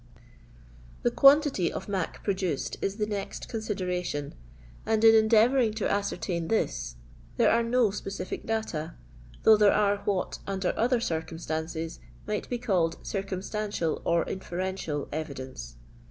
The 1.03 1.11
quantity 1.11 1.71
of 1.71 1.87
mac" 1.87 2.23
produced 2.23 2.75
is 2.81 2.95
the 2.97 3.05
next 3.05 3.47
connderation, 3.47 4.33
and 4.83 5.03
in 5.03 5.13
endeavouring 5.13 5.73
to 5.75 5.87
ascertain 5.87 6.47
this 6.47 6.95
there 7.37 7.51
are 7.51 7.61
no 7.61 7.91
specific 7.91 8.43
data, 8.47 8.95
though 9.43 9.57
there 9.57 9.71
are 9.71 9.97
what, 9.97 10.39
under 10.47 10.73
other 10.75 10.99
circumstances, 11.01 11.99
might 12.25 12.49
be 12.49 12.57
called 12.57 12.97
circum 13.05 13.41
stantial 13.41 14.01
or 14.03 14.23
inferential 14.27 15.07
evidence. 15.11 15.75